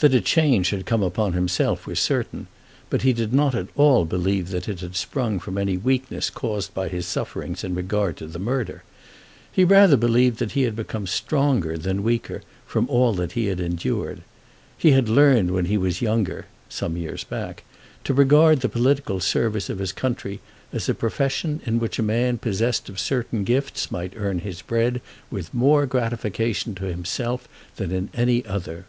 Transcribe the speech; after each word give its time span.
That 0.00 0.12
a 0.14 0.20
change 0.20 0.68
had 0.68 0.84
come 0.84 1.02
upon 1.02 1.32
himself 1.32 1.86
was 1.86 1.98
certain, 1.98 2.46
but 2.90 3.00
he 3.00 3.14
did 3.14 3.32
not 3.32 3.54
at 3.54 3.68
all 3.74 4.04
believe 4.04 4.50
that 4.50 4.68
it 4.68 4.80
had 4.80 4.94
sprung 4.94 5.38
from 5.38 5.56
any 5.56 5.78
weakness 5.78 6.28
caused 6.28 6.74
by 6.74 6.88
his 6.90 7.06
sufferings 7.06 7.64
in 7.64 7.74
regard 7.74 8.18
to 8.18 8.26
the 8.26 8.38
murder. 8.38 8.82
He 9.50 9.64
rather 9.64 9.96
believed 9.96 10.40
that 10.40 10.52
he 10.52 10.64
had 10.64 10.76
become 10.76 11.06
stronger 11.06 11.78
than 11.78 12.02
weaker 12.02 12.42
from 12.66 12.86
all 12.90 13.14
that 13.14 13.32
he 13.32 13.46
had 13.46 13.60
endured. 13.60 14.20
He 14.76 14.90
had 14.90 15.08
learned 15.08 15.52
when 15.52 15.64
he 15.64 15.78
was 15.78 16.02
younger, 16.02 16.44
some 16.68 16.98
years 16.98 17.24
back, 17.24 17.64
to 18.04 18.12
regard 18.12 18.60
the 18.60 18.68
political 18.68 19.20
service 19.20 19.70
of 19.70 19.78
his 19.78 19.92
country 19.92 20.40
as 20.70 20.86
a 20.90 20.94
profession 20.94 21.62
in 21.64 21.78
which 21.78 21.98
a 21.98 22.02
man 22.02 22.36
possessed 22.36 22.90
of 22.90 23.00
certain 23.00 23.42
gifts 23.42 23.90
might 23.90 24.12
earn 24.18 24.40
his 24.40 24.60
bread 24.60 25.00
with 25.30 25.54
more 25.54 25.86
gratification 25.86 26.74
to 26.74 26.84
himself 26.84 27.48
than 27.76 27.90
in 27.90 28.10
any 28.12 28.44
other. 28.44 28.84